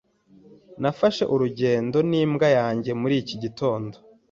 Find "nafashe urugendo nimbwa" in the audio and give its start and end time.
0.81-2.47